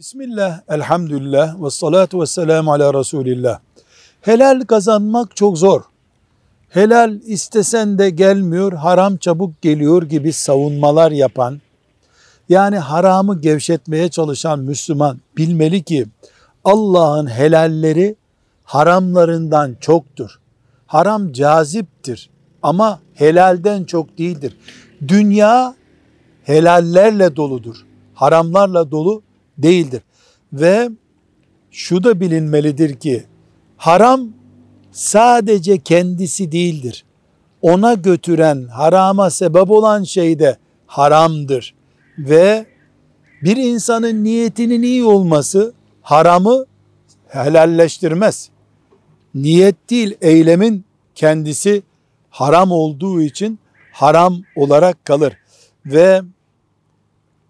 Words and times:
Bismillah, 0.00 0.60
elhamdülillah 0.68 1.62
ve 1.64 1.70
salatu 1.70 2.20
ve 2.20 2.26
selamu 2.26 2.72
ala 2.72 2.94
Resulillah. 2.94 3.58
Helal 4.20 4.60
kazanmak 4.60 5.36
çok 5.36 5.58
zor. 5.58 5.82
Helal 6.68 7.20
istesen 7.26 7.98
de 7.98 8.10
gelmiyor, 8.10 8.72
haram 8.72 9.16
çabuk 9.16 9.62
geliyor 9.62 10.02
gibi 10.02 10.32
savunmalar 10.32 11.10
yapan, 11.10 11.60
yani 12.48 12.78
haramı 12.78 13.40
gevşetmeye 13.40 14.08
çalışan 14.08 14.58
Müslüman 14.58 15.18
bilmeli 15.36 15.82
ki 15.82 16.06
Allah'ın 16.64 17.26
helalleri 17.26 18.16
haramlarından 18.64 19.76
çoktur. 19.80 20.40
Haram 20.86 21.32
caziptir 21.32 22.30
ama 22.62 23.00
helalden 23.14 23.84
çok 23.84 24.18
değildir. 24.18 24.56
Dünya 25.08 25.74
helallerle 26.42 27.36
doludur. 27.36 27.76
Haramlarla 28.14 28.90
dolu 28.90 29.22
değildir. 29.62 30.02
Ve 30.52 30.90
şu 31.70 32.04
da 32.04 32.20
bilinmelidir 32.20 32.94
ki 32.94 33.24
haram 33.76 34.28
sadece 34.92 35.78
kendisi 35.78 36.52
değildir. 36.52 37.04
Ona 37.62 37.94
götüren, 37.94 38.66
harama 38.66 39.30
sebep 39.30 39.70
olan 39.70 40.04
şey 40.04 40.38
de 40.38 40.56
haramdır. 40.86 41.74
Ve 42.18 42.66
bir 43.42 43.56
insanın 43.56 44.24
niyetinin 44.24 44.82
iyi 44.82 45.04
olması 45.04 45.74
haramı 46.02 46.64
helalleştirmez. 47.28 48.50
Niyet 49.34 49.90
değil, 49.90 50.16
eylemin 50.20 50.84
kendisi 51.14 51.82
haram 52.30 52.72
olduğu 52.72 53.22
için 53.22 53.58
haram 53.92 54.42
olarak 54.56 55.04
kalır. 55.04 55.36
Ve 55.86 56.22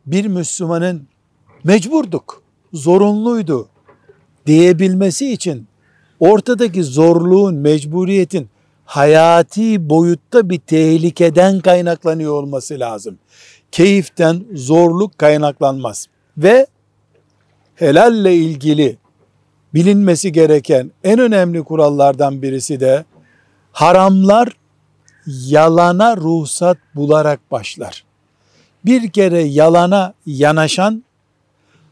bir 0.06 0.27
Müslümanın 0.27 1.09
mecburduk, 1.64 2.42
zorunluydu 2.73 3.68
diyebilmesi 4.46 5.32
için 5.32 5.66
ortadaki 6.21 6.84
zorluğun, 6.84 7.54
mecburiyetin 7.54 8.48
hayati 8.84 9.90
boyutta 9.90 10.51
bir 10.51 10.59
tehlikeden 10.59 11.60
kaynaklanıyor 11.60 12.32
olması 12.32 12.80
lazım. 12.80 13.18
Keyiften 13.73 14.45
zorluk 14.54 15.18
kaynaklanmaz. 15.18 16.07
Ve 16.38 16.66
helalle 17.74 18.34
ilgili 18.34 18.99
bilinmesi 19.74 20.32
gereken 20.32 20.90
en 21.04 21.18
önemli 21.18 21.62
kurallardan 21.62 22.43
birisi 22.43 22.80
de 22.80 23.04
haramlar 23.73 24.49
yalana 25.27 26.16
ruhsat 26.16 26.79
bularak 26.95 27.51
başlar. 27.51 28.04
Bir 28.84 29.10
kere 29.10 29.43
yalana 29.43 30.15
yanaşan 30.27 31.04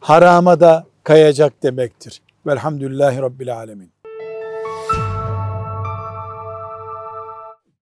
harama 0.01 0.61
da 0.61 0.87
kayacak 1.05 1.63
demektir. 1.63 2.23
Velhamdülillahi 2.47 3.23
Rabbil 3.23 3.55
Alemin. 3.57 3.93